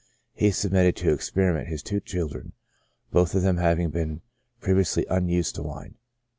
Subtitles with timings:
[0.33, 2.53] He submitted to experiment his two chil dren,
[3.11, 4.21] both of them having been
[4.59, 5.93] previously unused to wine.